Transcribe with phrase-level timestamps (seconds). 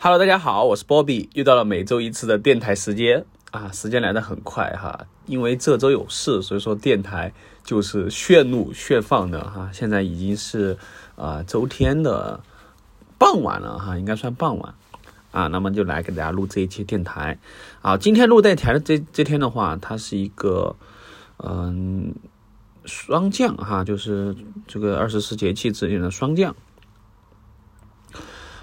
[0.00, 7.32] Hello，大家好，我是 Bobby，又到了每周一次的电台时间啊，时间来得很快哈，因为这周有事，所以说电台
[7.64, 9.68] 就是炫录炫放的哈。
[9.72, 10.78] 现在已经是
[11.16, 12.38] 啊周天的
[13.18, 14.72] 傍晚了哈，应该算傍晚
[15.32, 17.36] 啊，那么就来给大家录这一期电台
[17.82, 17.96] 啊。
[17.96, 20.76] 今天录电台的这这天的话，它是一个
[21.38, 22.14] 嗯
[22.84, 24.36] 霜降哈，就是
[24.68, 26.54] 这个二十四节气之间的霜降。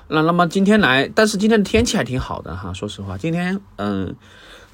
[0.07, 2.71] 那那么今天来，但是今天的天气还挺好的哈。
[2.73, 4.15] 说实话，今天嗯，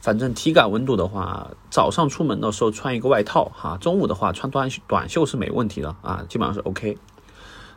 [0.02, 6.98] 反正体感温度的话，早上出门的时候穿一个外套哈，中午的话穿短短袖是没问题的啊，基本上是 OK。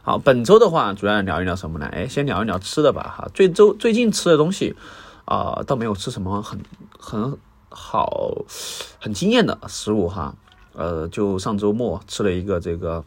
[0.03, 1.87] 好，本周的话主要聊一聊什么呢？
[1.87, 3.31] 哎，先聊一聊吃的吧哈。
[3.33, 4.75] 最周最近吃的东西
[5.25, 6.61] 啊，倒没有吃什么很
[6.99, 7.39] 很
[7.71, 8.45] 好
[9.01, 10.35] 很惊艳的食物哈。
[10.73, 13.05] 呃，就上周末吃了一个这个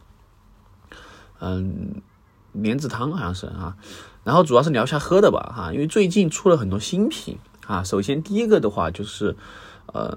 [1.38, 2.00] 嗯
[2.52, 3.76] 莲子汤，好像是啊。
[4.24, 7.82] 然后主要是聊一下喝的吧，哈，因为最近出了很多新品啊。
[7.82, 9.34] 首先第一个的话就是，
[9.94, 10.14] 嗯，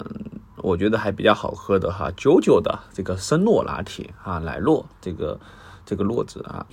[0.57, 5.39] 我觉得还比较好喝的哈，九九的这个生诺拿铁啊，奶酪这个
[5.85, 6.65] 这个糯字啊。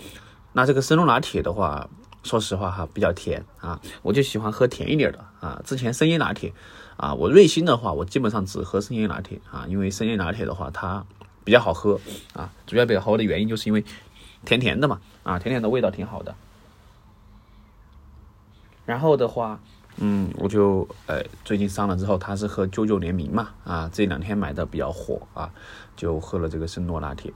[0.53, 1.89] 那这个生诺拿铁的话，
[2.25, 5.63] 说实话哈，比较甜啊，我就喜欢喝甜一点的啊。
[5.65, 6.53] 之前生椰拿铁
[6.97, 11.05] 啊，我瑞幸的话，我基本上只喝生椰拿铁啊，因为生椰拿铁的话它
[11.45, 12.01] 比较好喝
[12.33, 13.85] 啊，主要比较好喝的原因就是因为
[14.45, 16.35] 甜甜的嘛啊，甜甜的味道挺好的。
[18.87, 19.61] 然后的话，
[19.97, 25.51] 嗯，我就呃最近上了之后，它是和九九联名嘛，啊，这两天买的比较火啊，
[25.95, 27.33] 就喝了这个圣诺拿铁。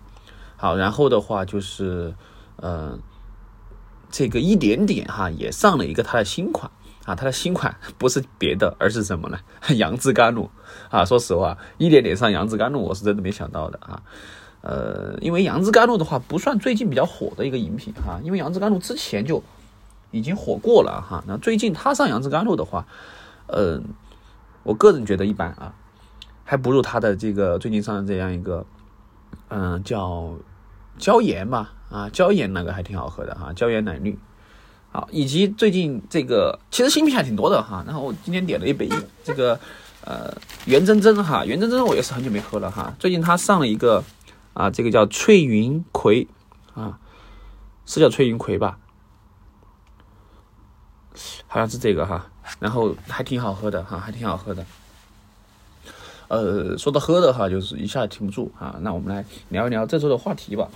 [0.57, 2.15] 好，然后的话就是，
[2.57, 2.99] 呃，
[4.11, 6.71] 这个一点点哈也上了一个它的新款
[7.05, 9.39] 啊，它的新款 不是别的，而是什么呢？
[9.77, 10.49] 杨枝甘露
[10.89, 11.05] 啊。
[11.05, 14.03] 说实话，一点点上杨枝甘露，我是真的没想到的啊。
[14.63, 19.43] 呃，因为杨枝甘露的话不算最近比较火的一个饮品哈，因为杨枝甘露之前就。
[20.15, 22.87] 已经火过了哈，那最近他上杨枝甘露的话，
[23.47, 23.83] 嗯，
[24.63, 25.75] 我个人觉得一般啊，
[26.45, 28.67] 还不如他的这个最近上的这样一个，
[29.49, 30.35] 嗯，叫
[30.99, 34.19] 椒盐吧，啊，椒盐那个还挺好喝的哈，椒盐奶绿，
[34.91, 38.91] 好，以及最近这个其实新品还挺多的哈，然后我今天点了一杯
[39.25, 39.59] 这个
[40.05, 40.31] 呃
[40.67, 44.05] 袁真真哈，袁真真我也是很久没喝了哈，最近他上了一个
[44.55, 46.29] 啊，这个叫翠云葵
[46.75, 46.99] 啊，
[47.87, 48.79] 是叫翠云葵吧？
[51.47, 54.65] 好像是这个哈，然后还挺好喝的哈，还挺好喝的。
[56.29, 58.77] 呃，说到喝的哈，就是一下停不住啊。
[58.81, 60.69] 那我们来聊一聊这周的话题吧。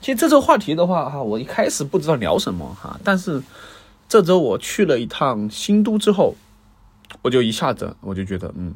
[0.00, 3.42] 其实这周话题的话哈，我一开始不知道聊什么哈，但是
[4.08, 6.36] 这周我去了一趟新都之后，
[7.22, 8.72] 我就一下子我就觉得嗯，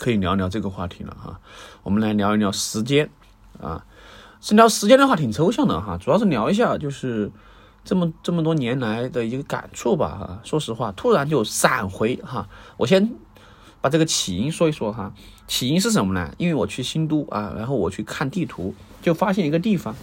[0.00, 1.38] 可以聊聊这个话题了哈。
[1.84, 3.08] 我们来聊一聊时间
[3.60, 3.84] 啊，
[4.40, 7.30] 是聊时间的话挺抽象的哈，主要是聊一下就是。
[7.82, 12.46] 这么这么多年来的一个感触吧，哈，说实话，突然就闪回哈。
[12.76, 13.10] 我先
[13.80, 15.14] 把这个起因说一说哈。
[15.48, 16.30] 起因是什么呢？
[16.36, 19.96] 因为我去新都啊，然后我去看地图，就发现一个地方，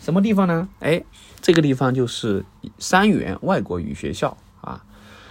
[0.00, 0.68] 什么地方呢？
[0.80, 1.04] 哎，
[1.40, 2.44] 这个地方就是
[2.80, 4.84] 三元外国语学校啊。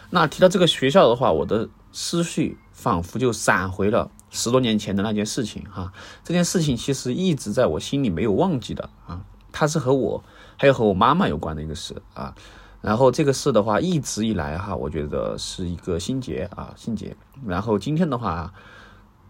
[0.10, 5.94] 那提到这个学校的话，我的思绪仿佛就闪回了十多年前的那件事情哈。
[6.24, 9.22] 这件事情其实一直在我心里没有忘记的啊，
[9.52, 10.24] 它是和我。
[10.58, 12.36] 还有和我妈妈有关的一个事啊，
[12.82, 17.18] 然后这个事的话，一直以来哈，我觉得是一个心结啊，心结。
[17.48, 18.54] 然后今天的话，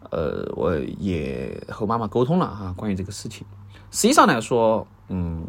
[0.09, 3.47] 呃，我也和妈妈沟通了哈，关于这个事情。
[3.91, 5.47] 实际上来说，嗯，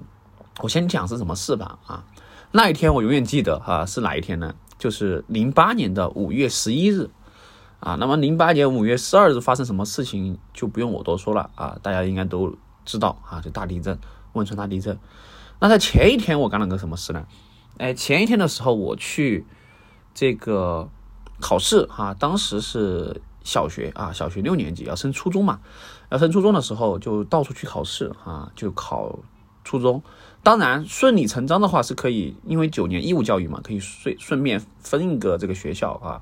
[0.61, 2.05] 我先讲是什么事吧啊。
[2.53, 4.55] 那一天我永远记得哈，是哪一天呢？
[4.79, 7.11] 就是零八年的五月十一日
[7.83, 7.97] 啊。
[8.01, 13.99] 那么零八年五月十二日发生什么事情，就不用我多说了啊，大家应该都知道啊，就大地震，
[14.33, 14.99] 汶川大地震。
[15.61, 17.27] 那在前一天我干了个什么事呢？
[17.79, 19.45] 哎，前一天的时候我去
[20.15, 20.89] 这个
[21.41, 25.61] 考试哈，当时是小学啊，小学六年级要升初中嘛，
[26.11, 29.19] 要升初中的时候就到处去考试啊，就考
[29.65, 30.03] 初中。
[30.43, 36.21] 当然顺理成章的话是可以，因为九年义务教育嘛，可以顺顺便分一个这个学校啊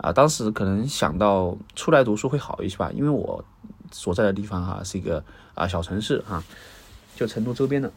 [0.00, 0.12] 啊。
[0.12, 3.44] 当时可能想到出来读书会好一些吧，因为我
[3.92, 5.22] 所在的地方哈是一个
[5.54, 6.42] 啊小城市哈，
[7.16, 7.92] 就成都周边的。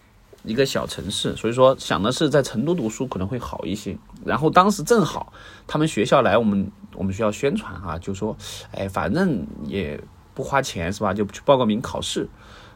[0.46, 3.98] 一个小城市，所以说想的是在成都读书可能会好一些。
[4.26, 5.32] 然后当时正好
[5.66, 8.36] 他们学校来我们我们学校宣传哈，就说，
[8.74, 9.98] 哎，反正也
[10.34, 11.14] 不花钱是吧？
[11.14, 12.28] 就去报个名考试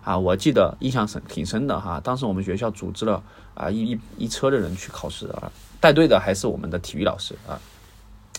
[0.01, 0.17] 啊。
[0.17, 1.99] 我记得印象深挺深的哈。
[1.99, 3.21] 当时我们学校组织了
[3.53, 5.51] 啊一一一车的人去考试啊，
[5.81, 7.59] 带队的还是我们的体育老师啊。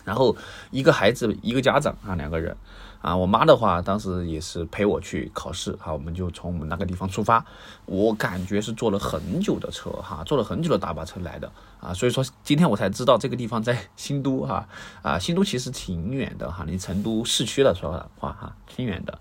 [0.09, 0.35] 然后
[0.71, 2.57] 一个孩子一个家长啊两个人
[3.03, 7.45] 啊，我妈的话当时也是陪我去考试，哈，我们就从我们那个地方出发，
[7.85, 14.67] 我感觉是坐了很久的车，哈，坐了很久的大巴车来的，啊，所以说今天我才知道这个地方在新都，哈，
[15.03, 19.19] 啊，新都其实挺远的，哈，离成都市区的说的话，哈，挺远的。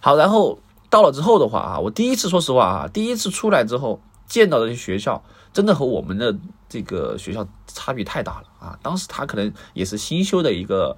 [0.00, 0.58] 好，然后
[0.90, 5.22] 到了之后的话，啊，我第一次说实话，啊，第一次出来之后见到的学校，
[5.54, 6.36] 真的和我们的
[6.68, 10.94] 这个学校差别太大了，啊，当时他可能也是新修的一个，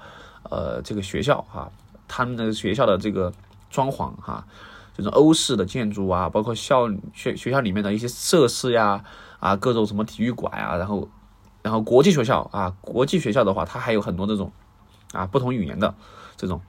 [0.51, 1.71] 呃，这个学校，哈。
[2.09, 3.33] 他们的学校的这个
[3.69, 4.47] 装潢哈，
[4.97, 9.03] 这种欧式的建筑啊，包括校学学校里面的一些设施呀，
[9.41, 11.09] 啊，各种什么体育馆啊，然后，
[11.63, 14.53] 然后国际学校啊，国际学校的话，它还有很多这种
[15.11, 15.93] 啊不同语言的
[16.37, 16.61] 这种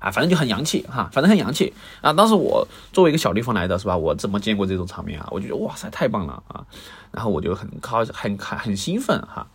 [0.00, 2.12] 啊，反正就很洋气哈，反正很洋气啊。
[2.12, 5.28] 当时我作为一个小地方来的是吧，我怎么见过这种场面啊？
[5.30, 6.64] 我觉得哇塞，太棒了啊！
[7.12, 9.46] 然后我就很靠很很很兴奋哈。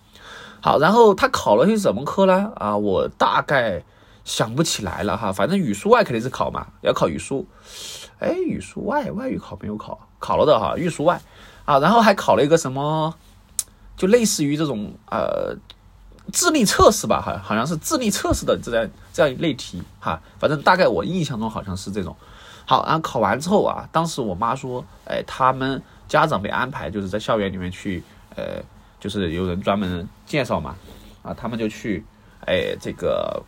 [0.61, 2.53] 好，然后他考了些什么科呢？
[2.55, 3.83] 啊，我大概。
[4.25, 7.45] 想不起来了哈，反正语数外肯定是考嘛，要考语数。
[8.17, 11.21] 哎，语数外外语考没有考，考了的哈，语数外
[11.63, 13.13] 啊，然后还考了一个什么，
[13.95, 15.55] 就类似于这种呃
[16.31, 22.15] 智力测试吧，好好像是智力测试的这样这样一类题哈，反正大概我印象中好像是这种。
[22.65, 28.03] 好，然后考完之后啊，当时我妈说，哎，他们家长被安排就是在校园里面去，
[28.35, 28.61] 呃，
[28.99, 30.75] 就是有人专门介绍嘛，
[31.21, 32.05] 啊，他们就去，
[32.45, 33.43] 哎，这个。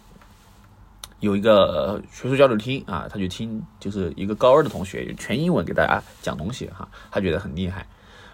[1.20, 7.88] 有一个学术交流厅啊，他就听就是一个高二的同学全英文给大家讲东西哈，他觉得很厉害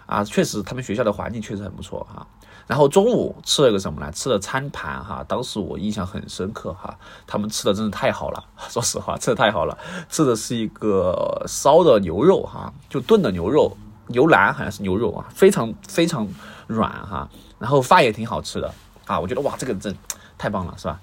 [0.04, 2.26] 啊，确实他们学校的环境确实很不错哈。
[2.66, 4.10] 然后中午吃了个什么呢？
[4.12, 6.96] 吃了餐盘哈，当时我印象很深刻哈，
[7.26, 9.76] 他们吃的真的太好了， 说实话吃的太好了，
[10.08, 13.76] 吃的是一个烧的牛肉哈，就炖的牛肉，
[14.06, 16.26] 牛腩好像是牛肉啊，非常非常
[16.66, 17.28] 软哈，
[17.58, 18.72] 然后饭也挺好吃的
[19.06, 19.94] 啊，我觉得哇，这个真
[20.38, 21.00] 太棒了，是吧？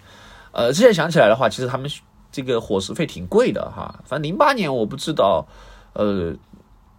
[0.54, 1.90] 呃，现在想起来的话，其实他们
[2.32, 4.00] 这个伙食费挺贵的哈。
[4.04, 5.46] 反正零八年我不知道，
[5.94, 6.34] 呃，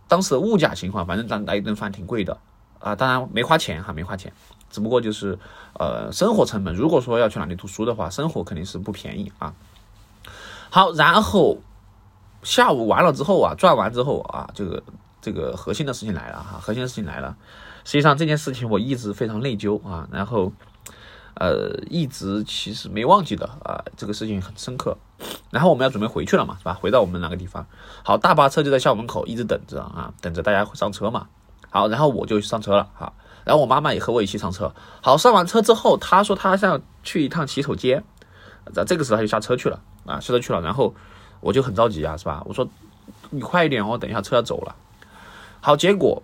[0.09, 2.39] 当时的物价情况，反正咱来一顿饭挺贵的
[2.83, 2.95] 啊。
[2.95, 4.33] 当然没花钱哈，没花钱，
[4.71, 5.39] 只不过就是
[5.79, 6.75] 呃，生活成本。
[6.75, 9.55] 如果说要去哪里读书的话，生活肯定是不便宜啊。
[10.71, 11.59] 好，然后
[12.43, 14.83] 下午完了之后啊，转完之后啊，这个
[15.21, 17.37] 这个核心的事情来了哈，核心的事情来了。
[17.85, 20.53] 实际上这件事情我一直非常内疚啊，然后。
[21.35, 24.99] 呃，一直其实没忘记的啊，这个事情很深刻。
[25.51, 26.75] 然后我们要准备回去了嘛，是吧？
[26.75, 27.67] 回到我们那个地方。
[28.05, 31.29] 好，大巴车就在校门口一直等着啊，等着大家上车嘛。
[31.73, 33.13] 好，然后我就上车了哈。
[33.45, 34.73] 然后我妈妈也和我一起上车。
[35.01, 38.05] 好，上完车之后，她说她想去一趟洗手间。
[38.73, 40.61] 在这个时候，她就下车去了啊，下车去了。
[40.61, 40.95] 然后
[41.41, 42.41] 我就很着急啊，是吧？
[42.47, 42.69] 我说
[43.31, 44.77] 你快一点哦，等一下车要走了。
[45.61, 46.23] 好，结果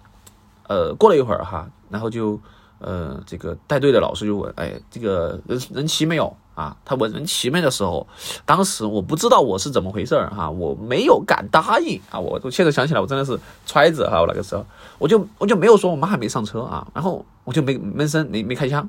[0.68, 2.40] 呃，过了一会儿哈，然后就。
[2.80, 6.76] 呃，这个带队的老师就问，哎，这个人人齐没有啊？
[6.84, 8.06] 他问人齐没的时候，
[8.44, 12.18] 当时我不知道我是怎么回事儿哈，我没有敢答应啊。
[12.18, 14.66] 我我现在想起来，我真的是揣子哈，我那个时候
[14.98, 18.88] 我就我就没有说我妈还没上车啊，然后我就没闷声没没开枪。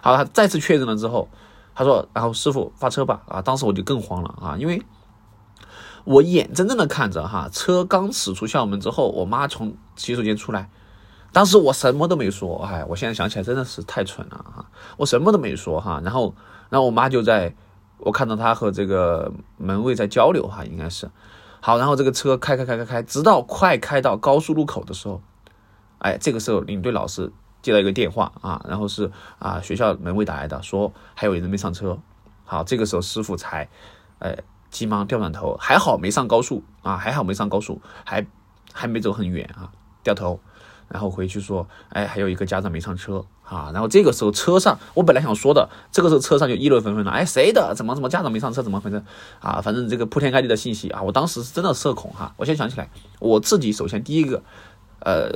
[0.00, 1.28] 好，他再次确认了之后，
[1.74, 3.40] 他说，然后师傅发车吧啊。
[3.40, 4.82] 当时我就更慌了啊，因为
[6.04, 10.68] 我眼睁睁的看着哈，车刚驶出校门之后，我妈从洗手间出来。
[11.32, 14.64] 当时我什么都没说，哎，我现在想起来真的是太蠢了哈，
[14.96, 16.34] 我什么都没说哈，然后，
[16.68, 17.54] 然后我妈就在，
[17.98, 21.10] 我看到她和这个门卫在交流哈，应该是，
[21.60, 25.22] 好，然后这个车开开开开开，直到快开到高速路口的时候，
[25.98, 27.32] 哎，这个时候领队老师
[27.62, 31.98] 接到一个电话啊，然后是啊学校门卫打来的，说还有人没上车，
[32.44, 33.68] 好，这个时候师傅才，
[34.18, 34.36] 哎，
[34.70, 38.26] 急忙掉转头，还好没上高速啊，还好没上高速，还
[38.72, 39.70] 还没走很远啊，
[40.02, 40.40] 掉头。
[40.88, 43.70] 然后回去说，哎，还有一个家长没上车啊。
[43.72, 47.10] 然后这个时候车上，我本来想说的，这个时候车上就议论纷纷了。
[47.10, 47.74] 哎，谁的？
[47.74, 48.62] 怎么怎么家长没上车？
[48.62, 49.02] 怎么回事？
[49.40, 52.32] 啊，反正这个铺天盖地的信息啊，我当时是真的社恐哈。
[52.36, 52.88] 我现在想起来，
[53.18, 54.42] 我自己首先第一个，
[55.00, 55.30] 呃，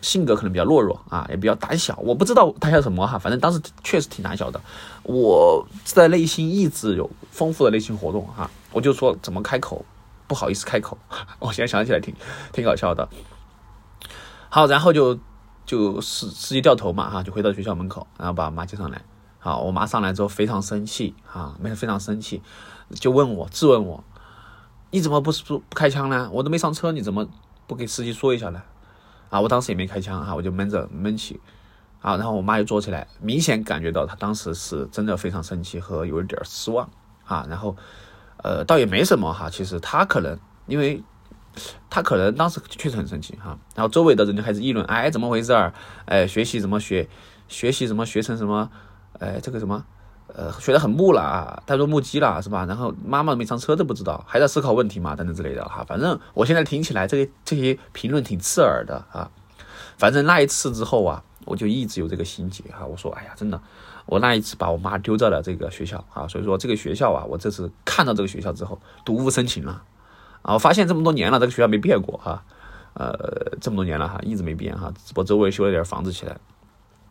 [0.00, 1.96] 性格可能比较懦弱啊，也比较胆小。
[2.02, 4.60] 我不知道他叫什么哈，反正当时确实挺胆小的。
[5.04, 9.84] 我在内心一直有丰富的内心活动哈，我就说怎么开口，
[10.26, 10.98] 不好意思开口。
[11.38, 12.14] 我现在想起来挺
[12.52, 13.08] 挺搞笑的。
[14.48, 15.18] 好，然后就
[15.72, 19.00] 就司司机掉头嘛，哈，就回到学校门口，然后把我妈接上来。
[19.38, 22.42] 好，我妈上来之后非常生气，啊，没非常生气，
[22.90, 24.04] 就问我质问我，
[24.90, 26.28] 你怎么不不不开枪呢？
[26.30, 27.26] 我都没上车，你怎么
[27.66, 28.62] 不给司机说一下呢？
[29.30, 31.40] 啊，我当时也没开枪，哈，我就闷着闷气。
[32.02, 36.86] 啊，然后我妈又坐起来，明显感觉到她当时是真的非常生气和有一点失望，
[37.24, 37.74] 啊，然后
[38.44, 41.02] 呃，倒也没什么哈，其实她可能因为。
[41.90, 45.72] 他可能当时确实很生气哈，然后周围的人就开始议论，哎，怎么回事儿？
[46.06, 47.08] 哎，学习怎么学？
[47.48, 48.70] 学习怎么学成什么？
[49.18, 49.84] 哎，这个什么？
[50.34, 52.64] 呃，学得很木了啊，太多木鸡了，是吧？
[52.64, 55.84] 然后妈妈没上车都不知道，还在思考问题嘛，等等之类的哈。
[55.86, 59.30] 反正我现在听起来，这些这些评论挺刺耳的啊。
[59.98, 62.86] 反正那一次之后啊，我就一直有这个心结哈。
[62.86, 63.60] 我说，哎呀，真的，
[64.06, 69.82] 我那一次把我妈丢在了这个学校啊，所以说这个学校啊，我这次看到这个学校之后，睹物生情了
[70.42, 70.54] 啊。
[70.54, 72.44] 我发现这么多年了，这个学校没变过哈，
[72.94, 76.36] 呃，这么多年了哈，一直没变哈，只不过周围修了点房子起来。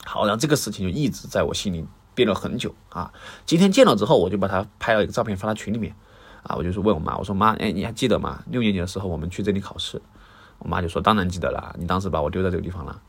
[0.06, 1.86] 好，然后这个事情就一直在我心里。
[2.14, 3.10] 憋了很久啊！
[3.46, 5.96] 今天见了之后，我就把他拍了一个照片发到群里面
[6.44, 8.44] 啊，我就是问我妈，我说妈，哎，你还记得吗？
[8.48, 10.00] 六年级的时候我们去这里考试，
[10.60, 13.02] 我妈就说当然记得了，你当时把我丢在这个地方了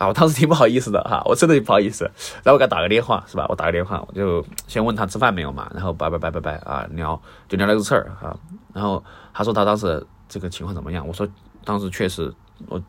[0.00, 0.08] 啊！
[0.08, 2.04] 我当时挺不好意思的哈，我真的不好意思。
[2.42, 3.44] 然后我给他打个电话是吧？
[3.50, 8.34] 我打个电话，我就先问他吃饭没有嘛，然后拜拜拜拜拜啊，聊就聊那个事儿啊。
[8.72, 9.04] 然后
[9.34, 11.06] 他说他当时这个情况怎么样？
[11.06, 11.28] 我说
[11.66, 12.32] 当时确实
[12.66, 12.80] 我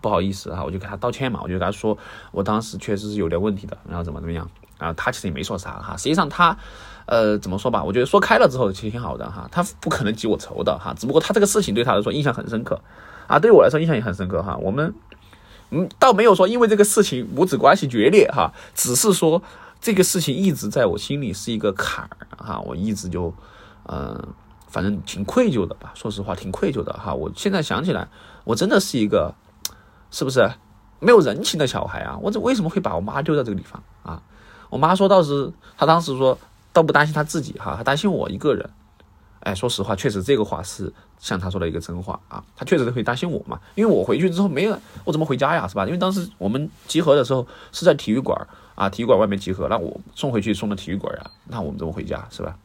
[0.00, 1.96] 不好意思哈，我就给他道歉嘛，我就跟他说
[2.30, 4.48] 我当时确实是有点问题的，然后怎么怎么样。
[4.78, 6.56] 啊，他其实也没说啥哈，实际上他，
[7.06, 12.80] 呃，怎么说吧，我觉得说开了之后其实挺好的哈，他不可能记我仇的哈，只不过他这个事情对他来说印象很深刻，
[13.28, 14.92] 啊，对我来说印象也很深刻哈，我们，
[15.74, 19.42] 嗯，倒没有说因为这个事情母子关系决裂哈，只是说
[19.80, 23.32] 这个事情一直在我心里是一个坎儿哈，我一直就，
[23.88, 24.22] 嗯，
[24.68, 28.06] 反正挺愧疚的吧，说实话挺愧疚的哈，我现在想起来，
[28.44, 29.34] 我真的是一个，
[30.10, 30.52] 是不是
[31.00, 32.18] 没有人情的小孩啊？
[32.20, 34.22] 我这为什么会把我妈丢在这个地方啊？
[34.68, 36.38] 我妈说倒是，她当时说
[36.74, 38.68] 倒不担心她自己哈，她担心我一个人。
[39.42, 42.42] 哎，说实话，确实这个话是像她说的一个真话啊。
[42.56, 45.84] 她确实会担心我嘛，因为我回去之后没有，我怎么回家呀，是吧？
[45.84, 48.40] 因为当时我们集合的时候是在体育馆
[48.74, 52.56] 啊，体育馆外面集合，那我送回去送到体育馆呀，那我们怎么回家，是吧？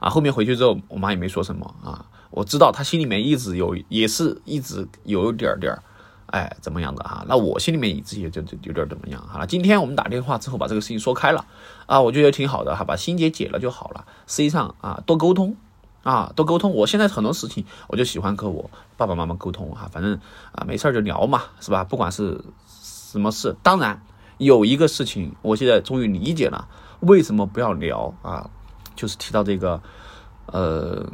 [0.00, 2.06] 啊，后面回去之后，我妈也没说什么啊。
[2.30, 5.82] 我知道她心里面一直有，也是一直有点点儿。
[6.26, 7.24] 哎，怎么样的哈？
[7.28, 9.46] 那我心里面自己就就有点怎么样哈。
[9.46, 11.44] 今天我们打电话之后把这个事情说开了
[11.86, 14.04] 啊，我觉得挺好的哈，把心结解了就好了。
[14.26, 15.54] 实际上啊，多沟通
[16.02, 16.72] 啊，多沟通。
[16.72, 20.18] 我现在很多事情我就喜欢和我爸爸妈妈沟通哈，反正
[20.52, 21.84] 啊没事就聊嘛，是吧？
[21.84, 24.02] 不管是什么事，当然
[24.38, 26.66] 有一个事情，我现在终于理解了
[27.00, 28.50] 为什么不要聊啊，
[28.96, 29.80] 就是提到这个
[30.46, 31.06] 呃，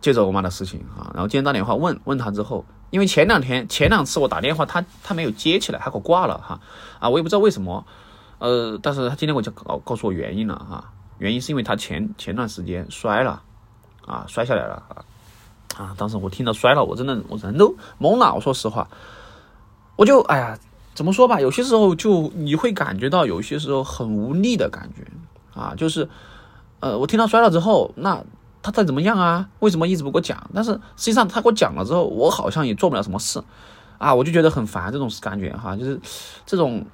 [0.00, 1.12] 接着我妈的事情啊。
[1.14, 2.64] 然后今天打电话问问他之后。
[2.94, 6.60] 因为前两天前两次我打电话，他他没有接起来，他给我挂了哈。
[7.00, 7.84] 啊，我也不知道为什么，
[8.38, 13.42] 呃，但是他今天我就告告诉我原因了哈，原因是因为他前前段时间摔了
[14.06, 15.04] 啊，摔下来了啊。
[15.76, 18.86] 啊，当时我听到摔了，我真的我人都懵了，我说实话，
[19.96, 20.56] 我就哎呀，
[20.94, 25.04] 怎么说吧，有些时候就你会感觉到有些时候很无力的感觉
[25.60, 26.08] 啊，就是
[26.78, 28.22] 呃，我听到摔了之后那。
[28.64, 29.46] 他再怎么样啊？
[29.58, 30.48] 为什么一直不给我讲？
[30.54, 33.44] 但是实际上他给我讲了之后，我好像也做不了什么事，
[33.98, 36.00] 啊，我就觉得很烦这种感觉哈，就是
[36.46, 36.86] 这种，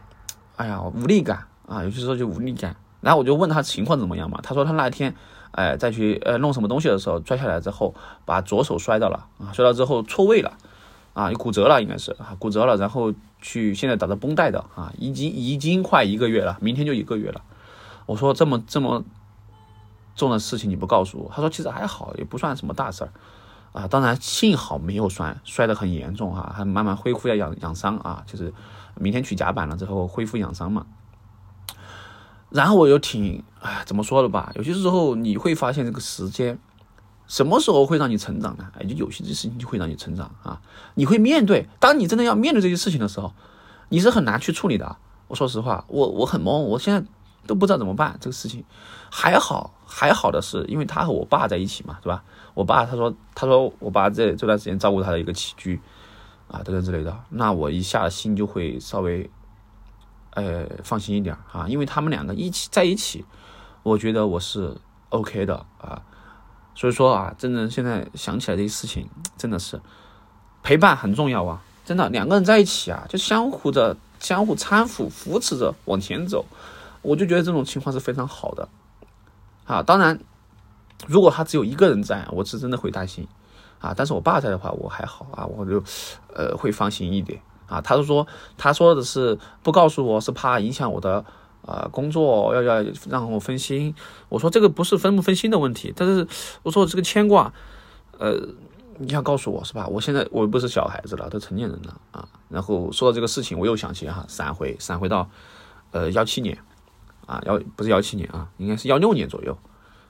[0.56, 2.74] 哎呀，无力感啊，有些时候就无力感。
[3.00, 4.40] 然后我就问他情况怎么样嘛？
[4.42, 5.14] 他说他那天，
[5.52, 10.52] 哎，再去呃弄什么东西的时候摔下来之后，把左手摔到了啊，摔到之后错位了
[11.14, 17.40] 啊，骨折了应该是啊，骨折了，然后去现在打着绷带的啊，已经已经快一个月了，明天就一个月了。
[18.06, 19.04] 我说这么这么。
[20.20, 23.10] 重的事情你不告诉我，他说其实还好，也不算什么大事儿，
[23.72, 28.52] 啊，当然幸好没有摔摔得很严重哈，还慢慢恢复要养养伤啊，就是
[28.96, 30.84] 明天取甲板了之后恢复养伤嘛。
[32.50, 34.52] 然后我又挺哎，怎么说的吧？
[34.56, 36.58] 有些时候你会发现这个时间
[37.26, 38.70] 什么时候会让你成长呢？
[38.78, 40.60] 哎，就有些事情就会让你成长啊，
[40.96, 43.32] 你会面对，当你真的要面对这些事情的时候，
[43.88, 44.96] 你是很难去处理的。
[45.28, 47.02] 我说实话，我我很懵，我现在。
[47.46, 48.62] 都不知道怎么办，这个事情
[49.10, 52.22] 还好还好的是，因为他和我爸在一起嘛，是吧？
[52.54, 55.80] 我爸他说他说我爸这这段时间照顾他的一个起居
[56.46, 59.28] 啊等等之类的，那我一下心就会稍微
[60.34, 63.24] 呃放心一点啊，因为他们两个一起在一起，
[63.82, 64.76] 我觉得我是
[65.08, 66.02] OK 的啊，
[66.74, 69.80] 所以说啊，真的现在想起来这些事情，真的是
[70.62, 76.44] 陪伴很重要啊，真的两个人在一起啊，就相互的相互搀扶扶持着往前走。
[77.02, 78.68] 我就觉得这种情况是非常好的，
[79.70, 80.18] 啊，当然，
[81.06, 83.28] 如果他只有一个人在，我是真的会担心，
[83.78, 85.80] 啊，但是我爸在的话，我还好啊，我就，
[86.34, 88.26] 呃，会放心一点，啊，他是说，
[88.58, 91.24] 他说的是不告诉我是怕影响我的，
[91.62, 93.94] 呃，工作，要要让我分心，
[94.28, 96.26] 我说这个不是分不分心的问题，但是
[96.64, 97.52] 我说这个牵挂，
[98.18, 98.34] 呃，
[98.98, 99.86] 你要告诉我是吧？
[99.86, 105.30] 我现在我不是小孩子了，都成年人了啊，然后说到这个事情，我又想起哈，闪回闪回到，
[105.92, 106.58] 呃，幺七年。
[107.30, 109.56] 啊，幺不是幺七年啊，应该是幺六年左右，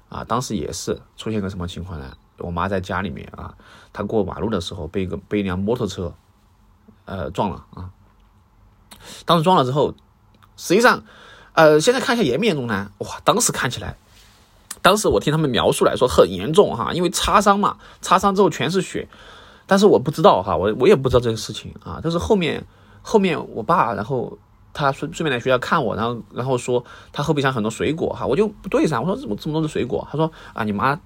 [0.08, 2.16] 啊，当时也是出现个什么情况呢？
[2.38, 3.54] 我妈在家里面啊，
[3.92, 6.14] 她过马路的时候被一个被一辆摩托车，
[7.04, 7.90] 呃，撞了啊。
[9.26, 9.94] 当时撞了之后，
[10.56, 11.04] 实际上，
[11.52, 12.90] 呃，现在看一下严不严重呢？
[12.98, 13.98] 哇，当时看起来，
[14.80, 19.06] 当时我听他们描述来说很严重哈，因为擦伤嘛，擦伤之后全是血。
[19.66, 22.00] 但是我不知道哈，我我也不知道这个事情啊。
[22.02, 22.66] 但是后面
[23.02, 24.38] 后面我爸，然后
[24.72, 30.06] 他顺顺便来学校看我，然后然后说他后备箱很多水果哈，我就不对噻，我说怎么这么多的水果？
[30.10, 30.98] 他说啊，你妈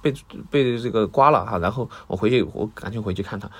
[0.00, 0.14] 被
[0.50, 3.50] 被这个刮了哈，然后我回去我赶紧回去看他。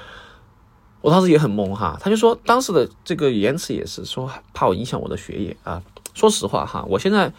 [1.02, 5.82] 我当时也很懵哈，他就说当时的这个言辞也是说怕我影响我的学业啊。
[6.12, 7.32] 说实话哈，我现在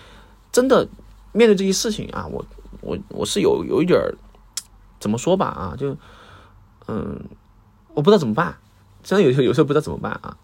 [0.52, 0.88] 真的
[1.32, 2.44] 面对这些事情啊，我
[2.82, 4.16] 我我是有有一点儿
[5.00, 5.96] 怎么说吧啊，就
[6.88, 7.20] 嗯，
[7.94, 8.56] 我不知道怎么办，
[9.04, 10.38] 真的有时候有时候不知道怎么办啊。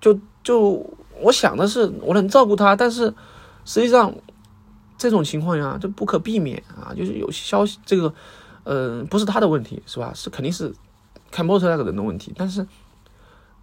[0.00, 0.86] 就就
[1.20, 3.12] 我想的是我能照顾他，但是
[3.64, 4.14] 实际上
[4.96, 8.12] 这种情况呀，就不可避免啊，就是有消息这个
[8.64, 10.12] 嗯，不是他的问题是吧？
[10.14, 10.74] 是肯定是。
[11.30, 12.64] 开摩托车那个人的问题，但是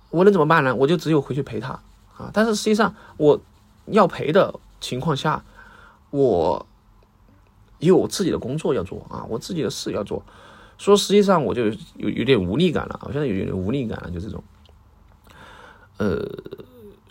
[0.10, 0.75] 我能怎么办呢？
[0.75, 1.70] 我就只有回去陪他
[2.17, 2.29] 啊！
[2.34, 3.39] 但是实际上我
[3.86, 5.41] 要陪的情况下，
[6.10, 6.67] 我
[7.79, 10.22] 有我自己的工作要做啊，我自己的事要做，
[10.77, 14.43] 说实际上我就有有点无力感了，我现在有点无力感了，就这种。
[15.98, 16.27] 呃，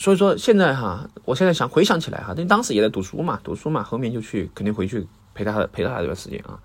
[0.01, 6.59] 所以说现在哈，我现在想回想起来哈，因为当时也在读书嘛，读书嘛，后面就去肯定回去陪他陪他这段时间啊。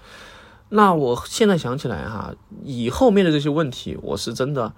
[0.70, 4.72] 那我现在想起来哈，以后面的这些问题，我是真的，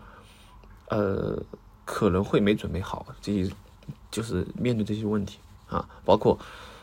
[0.90, 1.40] 呃，
[1.86, 3.52] 可能会没准备好这些，
[4.10, 5.38] 就是面对这些问题
[5.70, 6.36] 啊，包括，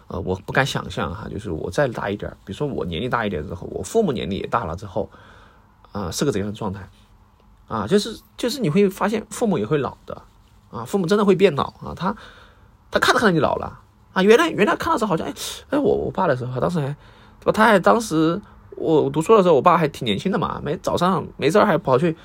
[0.07, 5.11] 呃，我不敢想象哈，就是我再大一点，比如说我年龄大一点之后，我父母年龄也大了之后，
[5.90, 6.88] 啊，是个怎样的状态？
[7.66, 10.23] 啊，就是就是你会发现父母也会老的，
[10.75, 12.14] 啊，父母真的会变老啊，他
[12.90, 13.78] 他看着看着就老了
[14.12, 15.33] 啊，原来原来看到时候好像哎
[15.71, 16.97] 哎我我爸的时候，当时还，
[17.52, 18.40] 他还当时。
[18.76, 22.16] 我读书的时候，我爸还挺年轻的嘛，没早上没事还跑去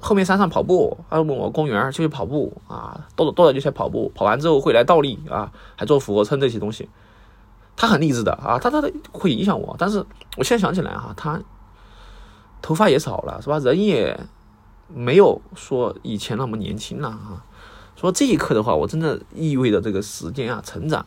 [0.00, 6.88] 后面山上跑步，还问我公园就去跑步啊，多着多着就去跑步，跑完之后会来倒立啊，还做俯卧撑这些东西，
[7.74, 8.80] 他很励志的啊，他他
[9.10, 9.98] 会影响我，但是
[10.36, 11.40] 我现在想起来哈，他
[12.62, 14.16] 头发也少了是吧，人也
[14.94, 17.44] 没有说以前那么年轻了啊，
[17.96, 21.06] 说这一刻的话，我真的意味着这个时间啊，成长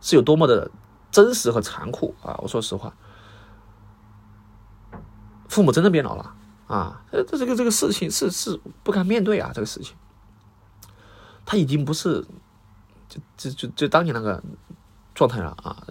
[0.00, 0.70] 是有多么的
[1.10, 2.94] 真实和残酷啊，我说实话。
[5.48, 6.34] 父母真的变老了
[6.66, 7.02] 啊！
[7.10, 9.52] 这这这个这个事情是是不敢面对啊！
[9.54, 9.96] 这个事情，
[11.46, 12.26] 他已经不是
[13.08, 14.42] 就就就就当年那个
[15.14, 15.86] 状态了啊！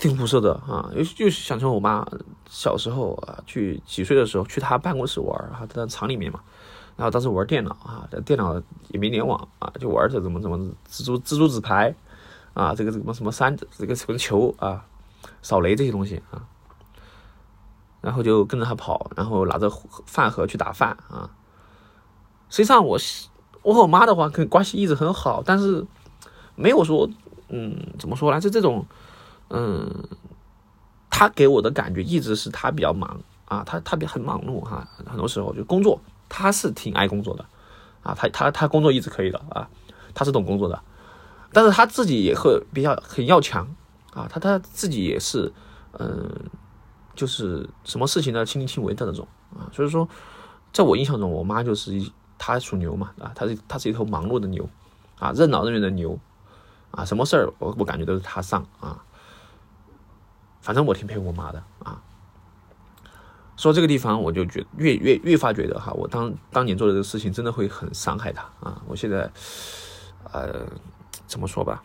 [0.00, 0.90] 挺不舍的啊！
[0.94, 2.06] 又又想成我妈
[2.48, 6.40] 小时候啊，去几岁的时候去她办公室玩啊，她在厂里面嘛，
[6.96, 10.58] 然后当时玩电脑啊，电脑也没联网啊，就玩着怎么怎么
[10.90, 11.94] 蜘蛛蜘蛛纸牌
[12.54, 14.84] 啊，这个什么什么三这个什么球啊，
[15.42, 16.42] 扫雷这些东西啊。
[18.00, 19.68] 然后就跟着他跑，然后拿着
[20.06, 21.28] 饭盒去打饭啊。
[22.48, 22.96] 实际上，我
[23.62, 25.84] 我和我妈的话，跟关系一直很好，但是
[26.54, 27.10] 没有说，
[27.48, 28.40] 嗯，怎么说呢？
[28.40, 28.86] 就这种，
[29.50, 30.08] 嗯，
[31.10, 37.44] 他给我的感觉一直是他比较忙啊，他他比很忙碌哈，很多时候就工作，他是挺爱工作的
[38.02, 39.68] 啊，他他他工作一直可以的啊，
[40.14, 40.80] 他是懂工作的，
[41.52, 43.66] 但是他自己也会比较很要强
[44.12, 45.52] 啊，他他自己也是，
[45.98, 46.30] 嗯。
[47.14, 50.08] 就是什么事情呢，亲力亲为的那种啊，所以说，
[50.72, 54.64] 在我印象中，我妈就是一，她属牛嘛，啊，她是她是一头忙碌的牛，
[55.18, 56.16] 啊，任劳任怨的牛，
[56.92, 59.04] 啊，什么事儿我我感觉都是她上啊，
[60.60, 62.02] 反正我挺佩服我妈的啊。
[63.56, 69.30] 说这个地方，我就觉越越越发觉得哈，我当当年做的这个事情真的会很伤害她啊，我现在，
[70.32, 70.66] 呃，
[71.26, 71.82] 怎么说吧，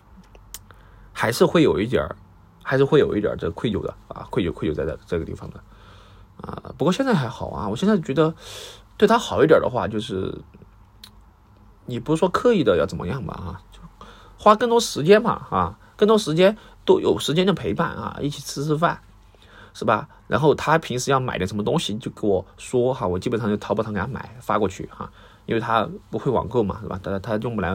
[1.11, 2.15] 还是会有一点儿。
[2.65, 5.59] 还是会有一点儿这愧疚的啊，愧疚愧疚在这这个地方的
[6.37, 6.73] 啊。
[6.77, 8.33] 不过现在还好啊，我现在觉得
[8.95, 10.33] 对他好一点的话，就是
[11.85, 13.81] 你不是说刻意的要怎么样吧啊，就
[14.37, 18.99] 花更多时间嘛啊，更多时间都有时间的陪伴啊，一起吃吃饭
[19.73, 20.07] 是吧？
[20.27, 25.11] 然后他平时要买点什么东西就给我说哈，我基本上就淘宝上给他买发过去哈，
[25.45, 26.99] 因为他不会网购嘛是吧？
[27.03, 27.69] 他他用不来，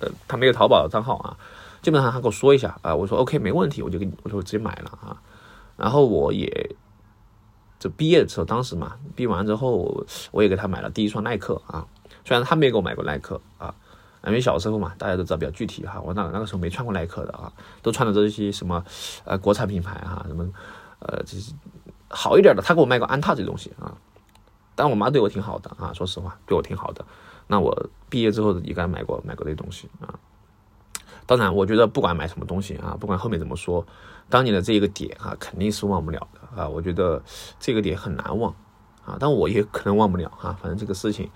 [0.00, 1.36] 呃，他没有淘宝账号啊。
[1.80, 5.16] 基本上他跟我说一下啊，我说 OK 没问题，我就给你，我就直接买了啊。
[5.76, 6.76] 然后我也
[7.78, 11.86] 就毕业的时候，当时嘛，毕完之后我也给他买了第一双耐克啊。
[12.24, 13.74] 虽然他没给我买过耐克啊，
[14.26, 16.00] 因为小时候嘛，大家都知道比较具体哈。
[16.00, 17.52] 我那那个时候没穿过耐克的啊，
[17.82, 18.84] 都穿的这些什么
[19.24, 20.48] 呃国产品牌哈，什么
[21.00, 21.52] 呃就是
[22.08, 22.62] 好一点的。
[22.62, 23.96] 他给我买过安踏这东西啊，
[24.74, 27.04] 但我妈对我挺好的啊，说实话对我挺好的。
[27.46, 30.18] 那我毕业之后也给她买过买过这东西啊。
[31.24, 33.86] 当然，我觉得不管买什么东西啊，不管后面怎么说，
[34.30, 36.66] 当年的这一个点啊，肯定是忘不了的啊。
[36.68, 37.22] 我觉得
[37.60, 38.54] 这个点很难忘
[39.04, 40.56] 啊，但我也可能忘不了哈。
[40.60, 41.30] 反正这个事情，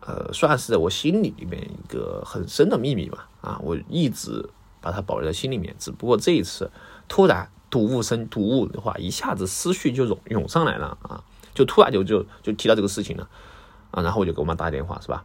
[0.00, 3.28] 呃，算是在我心里里面一个很深的秘密吧。
[3.40, 4.48] 啊，我一直
[4.80, 5.74] 把它保留在心里面。
[5.78, 6.70] 只不过这一次
[7.08, 11.22] 突然睹物生睹物的话，一下子思绪就涌涌上来了啊，
[11.54, 13.28] 就突然就就就提到这个事情了
[13.90, 14.02] 啊。
[14.02, 15.24] 然后我就给我妈打电话，是吧？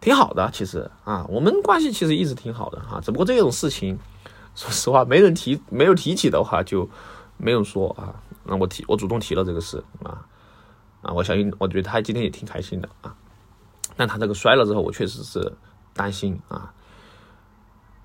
[0.00, 3.00] 挺好的，其实啊，我们关系其实一直挺好的哈。
[3.00, 3.98] 只不过这种事情，
[4.54, 6.88] 说实话，没人提，没有提起的话，就
[7.36, 8.14] 没有说啊。
[8.44, 10.22] 那我提，我主动提了这个事啊
[11.02, 13.12] 啊，我相信，我觉得他今天也挺开心的啊。
[13.96, 15.52] 但他这个摔了之后，我确实是
[15.94, 16.72] 担心啊。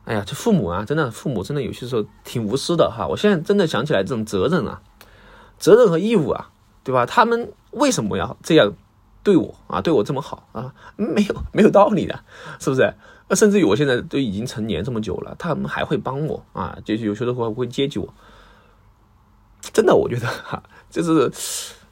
[0.05, 3.05] 哎呀，这父母啊，真的，父母真的有些时候挺无私的哈。
[3.07, 4.81] 我现在真的想起来，这种责任啊，
[5.59, 6.49] 责任和义务啊，
[6.83, 7.05] 对吧？
[7.05, 8.73] 他们为什么要这样
[9.21, 9.79] 对我啊？
[9.79, 10.73] 对我这么好啊？
[10.95, 12.19] 没有没有道理的，
[12.59, 12.93] 是不是？
[13.27, 16.77] 那甚至于我现在都已经成年这么久了，他们还会帮我啊？
[16.83, 18.13] 就是有些时候会接济我。
[19.71, 21.31] 真的，我觉得哈，就是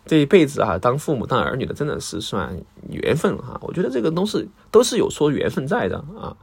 [0.10, 3.60] 这一辈子啊，当父母、当儿女的，真的是算缘分哈。
[3.62, 6.36] 我觉得这个都是都是有说缘分在的啊。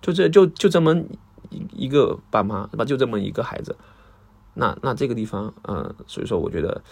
[0.00, 0.96] 就这就就这么
[1.50, 2.84] 一一个爸妈是吧？
[2.86, 3.76] 就这么一个孩子，
[4.54, 6.82] 那那这个地方，嗯，所以说我觉得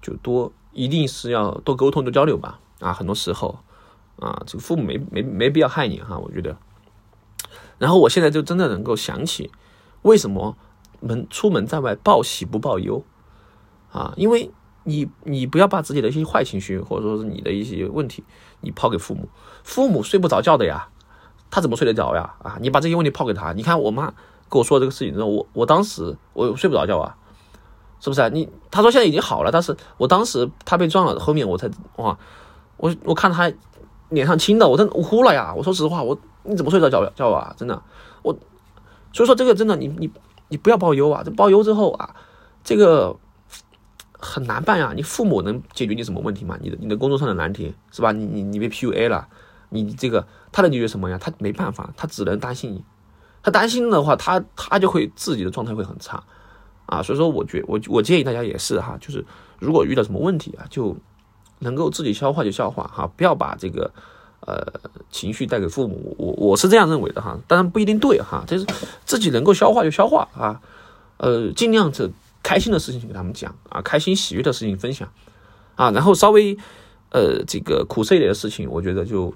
[0.00, 2.60] 就多一定是要多沟通多交流吧。
[2.78, 3.58] 啊，很多时候
[4.20, 6.56] 啊，这个父母没没没必要害你哈，我觉得。
[7.78, 9.50] 然后我现在就真的能够想起
[10.02, 10.56] 为什么
[11.00, 13.04] 门出门在外报喜不报忧。
[13.90, 14.50] 啊，因为
[14.88, 18.22] 你你不要把自己的一些坏情绪，或者说是你的一些问题，
[18.60, 19.28] 你抛给父母，
[19.64, 20.88] 父母睡不着觉的呀，
[21.50, 22.34] 他怎么睡得着呀？
[22.40, 24.14] 啊，你把这些问题抛给他，你看我妈
[24.48, 27.16] 跟我说这个事情之后，我我当时我睡不着觉啊，
[27.98, 28.28] 是不是啊？
[28.28, 32.16] 你他说现在已经好了，但是我当时他被撞了，后面我才哇，
[32.76, 33.52] 我我看他
[34.10, 35.52] 脸上青的，我真我哭了呀。
[35.56, 37.52] 我说实话，我你怎么睡着觉觉啊？
[37.58, 37.82] 真的，
[38.22, 38.32] 我
[39.12, 40.08] 所以说这个真的，你你
[40.46, 42.14] 你不要报忧啊，这报忧之后啊，
[42.62, 43.16] 这个。
[44.18, 44.92] 很难办呀！
[44.96, 46.56] 你父母能解决你什么问题吗？
[46.60, 48.12] 你的你的工作上的难题是吧？
[48.12, 49.28] 你你你被 PUA 了，
[49.68, 51.18] 你这个他能解决什么呀？
[51.20, 52.82] 他没办法，他只能担心你。
[53.42, 56.22] 他担心的话，他他就会自己的状态会很差
[56.86, 57.02] 啊。
[57.02, 59.24] 所以说，我觉我我建议大家也是哈，就是
[59.58, 60.96] 如果遇到什么问题啊，就
[61.58, 63.92] 能够自己消化就消化哈，不要把这个
[64.40, 64.66] 呃
[65.10, 66.16] 情绪带给父母。
[66.18, 68.66] 我我是这样认为的哈，当然不一定对哈，就是
[69.04, 70.60] 自己能够消化就消化啊，
[71.18, 72.10] 呃，尽量是。
[72.46, 75.10] 开心的事情给他们讲啊，开心喜悦的事情分享
[75.74, 76.56] 啊，然后稍微
[77.10, 79.34] 呃这个苦涩一点的事情，我觉得就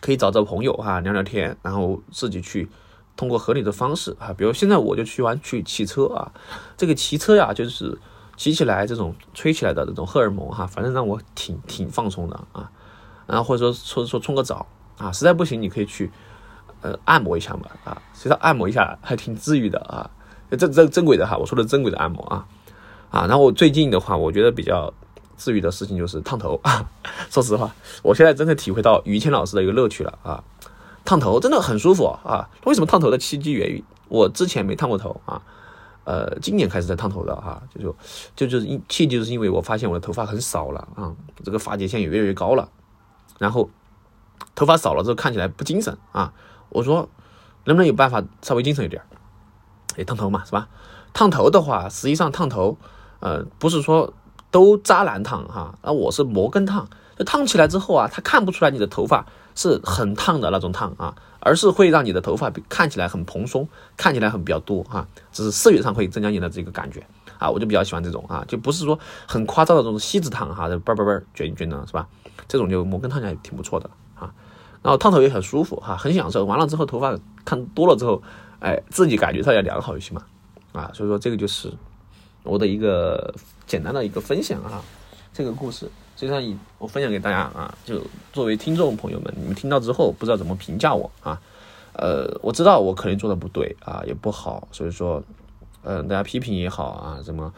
[0.00, 2.68] 可以找找朋友哈聊聊天，然后自己去
[3.16, 6.30] 通过合理的方式啊，比如现在我就喜欢去骑车啊，
[6.76, 7.98] 这个骑车呀就是
[8.36, 12.70] 骑起来这种吹起来的这种荷尔蒙哈，反正让我挺挺放松的啊，
[13.26, 14.64] 然后或者说说说冲个澡
[14.98, 16.08] 啊，实在不行你可以去
[16.80, 20.08] 呃按摩一下嘛啊，其实按摩一下还挺治愈的啊。
[20.56, 22.46] 正正正规的哈，我说的正规的按摩啊，
[23.10, 24.92] 啊，然后我最近的话，我觉得比较
[25.36, 26.88] 治愈的事情就是烫头啊。
[27.30, 30.42] 说实话，我现在真的体会到于谦老师的一个乐趣了啊，
[31.04, 32.48] 烫头真的很舒服啊。
[32.64, 35.40] 为什么烫头的契机源于我之前没烫过头啊？
[36.04, 37.96] 呃，今年开始在烫头的哈，就就
[38.34, 42.68] 就就是因契机就是因为我发现我的头发很少了啊，这个发际线也越来越高了，
[43.38, 43.70] 然后
[44.54, 46.32] 头发少了之后看起来不精神啊。
[46.70, 47.08] 我说
[47.64, 49.00] 能不能有办法稍微精神一点？
[49.96, 50.68] 也烫头嘛，是吧？
[51.12, 52.78] 烫头的话，实际上烫头，
[53.18, 54.12] 呃，不是说
[54.50, 56.88] 都渣男烫哈，而我是摩根烫。
[57.18, 67.06] 就烫起来之后啊，它看不出来你的头发是很烫的那种烫啊，而是会让你的头发看起来很蓬松，看起来很比较多哈，只是视觉上会增加你的这个感觉
[67.38, 67.50] 啊。
[67.50, 72.06] 我就比较喜欢这种啊，就不是说很夸张的这种锡纸烫哈，叭叭叭卷一卷的是吧？
[72.48, 74.32] 这种就摩根烫起来挺不错的啊。
[74.80, 76.46] 然后烫头也很舒服哈，很享受。
[76.46, 78.22] 完了之后头发看多了之后。
[78.60, 80.24] 哎，自己感觉上要良好一些嘛，
[80.72, 81.72] 啊，所以说这个就是
[82.42, 83.34] 我的一个
[83.66, 84.82] 简单的一个分享啊，
[85.32, 85.90] 这个故事。
[86.16, 91.40] 实际上以我分享给大家啊，就作为听众朋友们，你们听到之后不知道怎么评价我啊，
[91.94, 95.22] 呃，我知道我可能做的不对啊，也不好，所以说，
[95.82, 97.50] 嗯，大家批评也好啊，怎么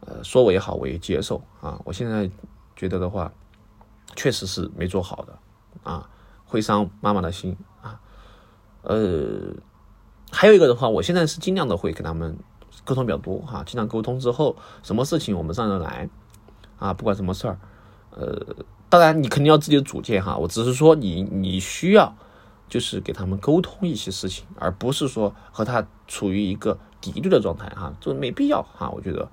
[0.00, 2.30] 呃说我也好，我也接受啊，我现在
[2.76, 3.32] 觉得的话，
[4.14, 5.38] 确实是没做好的
[5.82, 6.06] 啊，
[6.44, 7.98] 会伤妈妈的心啊，
[8.82, 9.54] 呃。
[10.32, 12.36] 还有一个的话，我现在是尽量的会跟他们
[12.84, 16.08] 沟通比较多哈，尽量沟通之后，什么事情我们上得来
[16.78, 17.58] 啊，不管什么事儿，
[18.10, 18.56] 呃，
[18.88, 22.16] 当然你肯定要自己的主见哈，我只是说你你需要
[22.68, 29.28] 就是给他们沟通一些事情，而不是说和他处于一个敌对的状态哈，这没必要哈，我觉得，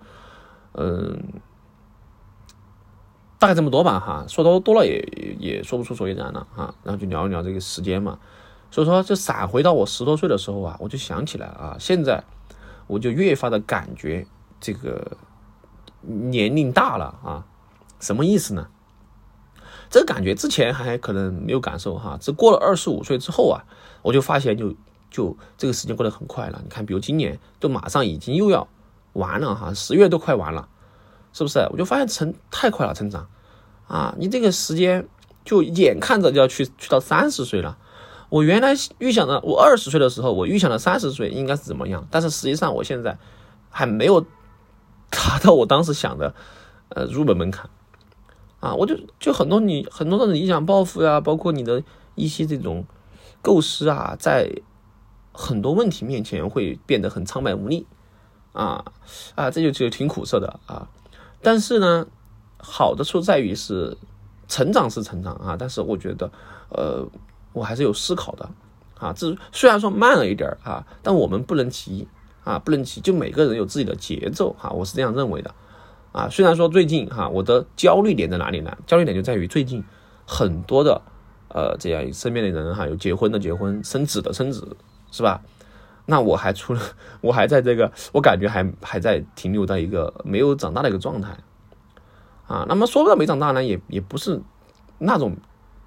[0.74, 1.18] 嗯，
[3.40, 5.02] 大概这么多吧哈，说多多了也
[5.40, 8.20] 也说不出所以然了哈，然后就聊一聊这个时间嘛。
[8.71, 12.23] 所以说，就闪回到我十多岁的时候啊，我就想起来啊，现在
[12.88, 14.25] 我就越发的感觉
[14.60, 15.17] 这个
[16.01, 17.45] 年龄大了啊，
[17.99, 18.67] 什么意思呢？
[19.89, 23.65] 这个感觉之前还可能没有感受哈，只过了二十五岁之后啊，
[24.03, 24.75] 我就发现就
[25.10, 26.62] 就这个时间过得很快了。
[26.63, 28.67] 你看，比如今年都马上已经又要
[29.13, 30.69] 完了哈，十月都快完了，
[31.34, 31.67] 是不是？
[31.71, 33.27] 我就发现成太快了，成长
[33.88, 34.13] 啊！
[34.19, 35.08] 你这个时间
[35.43, 37.79] 就眼看着就要去去到三十岁了。
[38.30, 42.08] 我原来预想的，我二十岁的时候，我预想的三十岁应该是怎么样？
[42.12, 43.18] 但是实际上，我现在
[43.72, 44.22] 还没有
[45.10, 46.36] 达到我当时想的
[46.89, 47.68] 呃入门门槛
[48.60, 48.76] 啊！
[48.76, 51.82] 我就就很多你很多的理想抱负呀，包括你的
[52.13, 52.86] 一些这种
[53.42, 54.62] 构思啊，在
[55.34, 57.88] 很多问题面前会变得很苍白无力
[58.54, 58.86] 啊
[59.34, 59.50] 啊！
[59.50, 60.88] 这就就挺苦涩的啊！
[61.42, 62.06] 但是呢，
[62.60, 63.98] 好的处在于是
[64.48, 66.32] 成长是成长啊，但是我觉得
[66.70, 67.08] 呃。
[67.52, 68.50] 我还是有思考的，
[69.00, 72.08] 啊，这虽然说慢了一点啊，但我们不能急
[72.44, 75.54] 啊，不能急，就每个人有自己的节奏哈，我是这样认为的，
[76.12, 78.78] 啊，虽然说最近哈，我的焦虑点在哪里呢？
[78.86, 79.84] 焦虑点就在于最近
[80.28, 81.02] 很多的
[81.50, 84.78] 呃这样身边的人哈，有结婚的结婚，生子的生子，
[85.12, 85.42] 是吧？
[86.06, 86.82] 那我还出了，
[87.22, 91.36] 我还在这个，我感觉还还在停留在一个没有长大的一个状态，
[92.48, 94.40] 啊，那么说不到没长大呢，也也不是
[95.00, 95.36] 那种。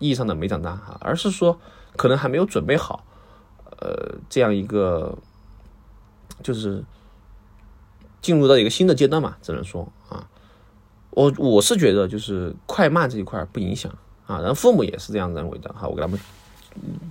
[0.02, 1.56] 意义上的没长大哈，而是说
[1.96, 3.04] 可能还没有准备好，
[3.78, 5.16] 呃，这样一个
[6.42, 6.82] 就是
[8.20, 10.26] 进入到一个新的阶段嘛，只能说啊，
[11.10, 13.92] 我我是觉得就是快慢这一块不影响
[14.26, 16.18] 啊，然后父母也是这样认为的哈，我跟他们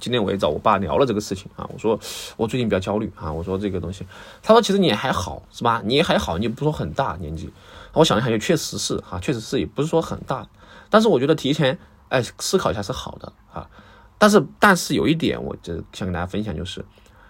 [0.01, 1.97] 今天我也找我爸聊了这个事情啊，我说
[2.35, 4.05] 我最近比较焦虑啊，我说这个东西，
[4.43, 5.81] 他说其实你还好是吧？
[5.85, 7.49] 你也还好，你不说很大年纪，
[7.93, 10.45] 我想一想也确实是哈，确实是也不是说很大，
[10.89, 11.79] 但是我觉得提前。
[12.11, 13.69] 哎，思考一下是好的啊，
[14.17, 16.83] 但是但是有一点，我就想跟大家分享，就是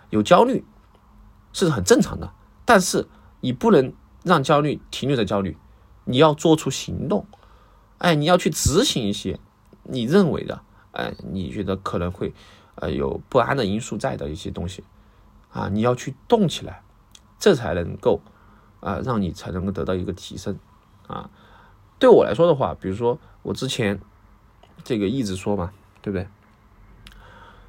[0.09, 0.65] 有焦虑
[1.53, 2.33] 是很正常的，
[2.65, 3.07] 但是
[3.41, 5.55] 你不能让焦虑停留在焦虑，
[6.05, 7.27] 你要做出行动，
[7.99, 9.39] 哎，你要去执行一些
[9.83, 10.59] 你认为的，
[10.93, 12.33] 哎，你觉得可能会
[12.73, 14.83] 呃有不安的因素在的一些东西
[15.51, 16.81] 啊，你要去动起来，
[17.37, 18.19] 这才能够
[18.79, 20.57] 啊让你才能够得到一个提升
[21.05, 21.29] 啊。
[21.99, 24.01] 对我来说的话，比如说我之前。
[24.83, 26.27] 这个一直说嘛，对不对？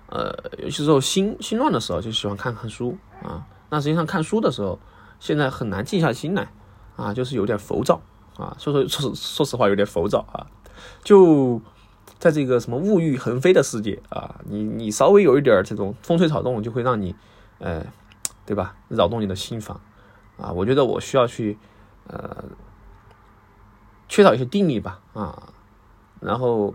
[0.09, 3.47] 呃，有些时候心心乱的时候，就喜欢看看书啊。
[3.71, 4.79] 那实际上看书的时候，
[5.19, 6.53] 现在很难静下心来
[6.97, 8.03] 啊，就是有点浮躁
[8.37, 8.55] 啊。
[8.59, 10.47] 说说说说实话，有点浮躁啊。
[11.03, 11.63] 就
[12.19, 17.15] 在这个什么物欲横飞的世界啊，你你稍微有一点这种风吹草动，就会让你
[17.59, 17.87] 呃，
[18.45, 18.77] 对吧？
[18.89, 19.81] 扰动你的心房
[20.37, 20.53] 啊。
[20.53, 21.57] 我觉得我需要去
[22.07, 22.45] 呃，
[24.11, 25.55] 缺少一些定力吧啊，
[26.21, 26.75] 然后。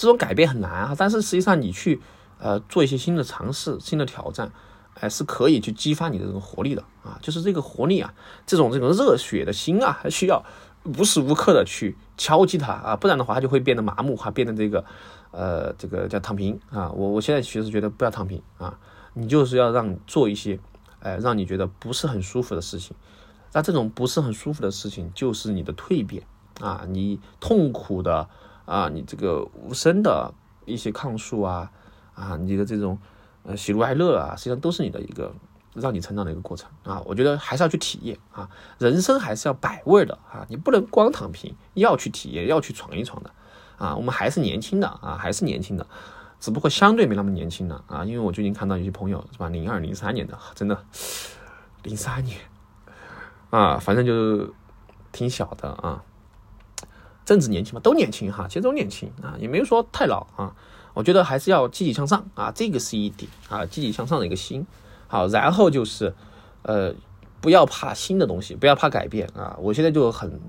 [0.00, 2.00] 这种改变很难啊，但是实际上你去
[2.38, 4.50] 呃做一些新的尝试、新的挑战，
[4.94, 7.18] 哎，是可以去激发你的这种活力的啊。
[7.20, 8.14] 就是这个活力啊，
[8.46, 10.42] 这种这种热血的心啊，还需要
[10.84, 14.82] 无时无刻的去敲击它啊，不然的话它就会变得麻木，哈，变得这个
[15.32, 16.90] 呃这个叫躺平啊。
[16.92, 18.78] 我我现在其实觉得不要躺平啊，
[19.12, 20.58] 你就是要让做一些
[21.00, 22.96] 哎让你觉得不是很舒服的事情，
[23.52, 26.22] 那这种不是很舒服的事情就是你的蜕变
[26.58, 28.26] 啊，你痛苦的。
[28.64, 30.32] 啊，你这个无声的
[30.64, 31.70] 一些抗诉啊，
[32.14, 32.98] 啊，你的这种
[33.42, 35.32] 呃喜怒哀乐啊，实际上都是你的一个
[35.74, 37.02] 让你成长的一个过程啊。
[37.04, 43.30] 我觉得还是要去体验啊，人生还是要百味的啊，你不能光躺平，要去体验，要去闯一闯的
[43.78, 43.96] 啊。
[43.96, 45.86] 我们还是年轻的啊，还是年轻的，
[46.38, 48.04] 只不过相对没那么年轻了啊。
[48.04, 50.84] 因为我最近看到有些朋友是吧，零二零三年的，真的
[51.82, 52.38] 零三年
[53.50, 54.52] 啊，反正就
[55.10, 56.04] 挺小的啊。
[57.30, 60.52] 正值年轻嘛，都年轻哈，其实都年轻啊，也没有说太老啊。
[60.94, 64.66] 我觉得还是要积极向上啊，这个是一点啊，积极向上的一个心。
[65.06, 66.12] 好，然后就是，
[66.62, 66.92] 呃，
[67.40, 69.56] 不要怕新的东西，不要怕改变啊。
[69.60, 70.40] 我现在就很，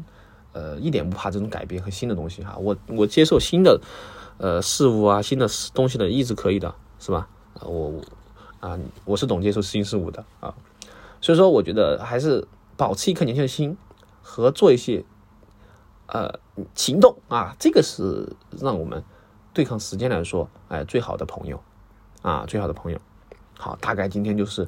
[0.54, 2.58] 呃，一点不怕这种改变和新的东西哈。
[2.58, 3.80] 我我接受新的，
[4.40, 7.28] 呃，事物啊，新的东西的一直可以的，是吧？
[7.60, 8.02] 啊，我
[8.60, 10.56] 啊，我是懂接受新事物的啊。
[11.22, 13.78] 所以说，我觉得还是保持一颗年轻的心
[14.24, 15.06] 和做一些。
[16.12, 16.40] 呃，
[16.76, 18.28] 行动啊，这个是
[18.60, 19.02] 让我们
[19.54, 21.62] 对抗时间来说，哎，最好的朋友
[22.22, 23.00] 啊，最好的朋友。
[23.58, 24.68] 好，大概今天就是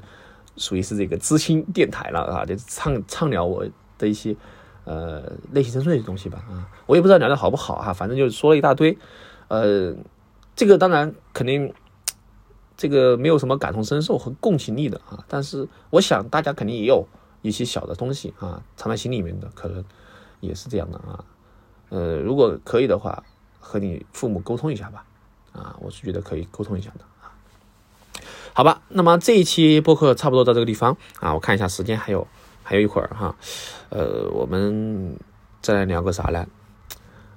[0.55, 3.65] 属于是这个知心电台了啊，就畅畅聊我
[3.97, 4.33] 的一些
[4.85, 8.97] 呃内心深处的东西吧啊，我也不知道聊的好不好哈，反正就是说了一大堆。
[9.49, 9.93] 呃，
[10.55, 11.73] 这个当然肯定
[12.77, 17.05] 这个没有什么感同身受和共情力的啊，但是我想大家肯定也有
[17.41, 19.83] 一些小的东西啊，藏在心里面的，可能
[20.39, 21.25] 也是这样的啊。
[21.93, 23.23] 呃，如果可以的话，
[23.59, 25.05] 和你父母沟通一下吧，
[25.51, 27.29] 啊，我是觉得可以沟通一下的啊。
[28.51, 32.27] 好吧，那么这一期播客差不多到这个地方啊，我看一下时间还有
[32.63, 33.35] 还有一会儿哈，
[33.89, 35.15] 呃，我们
[35.61, 36.47] 再来聊个啥呢？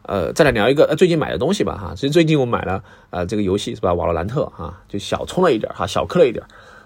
[0.04, 1.92] 呃，再来聊一个最近买的东西吧哈。
[1.94, 3.92] 其实最近我买了呃这个游戏是吧？
[3.92, 6.42] 瓦罗兰特哈，就小充了一点哈，小氪了一点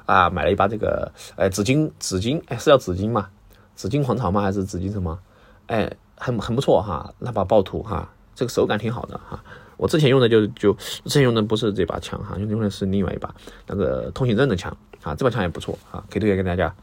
[0.07, 3.29] 啊，买了一把这个呃紫金紫金哎是叫紫金吗？
[3.77, 4.43] 紫金狂潮吗？
[4.43, 5.19] 还是紫金什么？
[5.67, 5.89] 哎，
[6.21, 9.43] 很很不错哈，那把暴徒哈，这个手感挺好的哈。
[9.79, 13.35] 我之前用的就就之前用的不是这把枪哈，用用的是另外一把
[13.67, 16.75] 那个通行证的枪啊，这把枪也不错啊，可以推荐给大家。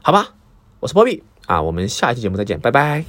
[0.00, 0.30] 好吧，
[0.80, 3.04] 我是波比啊，我们下一期节目再见，拜拜。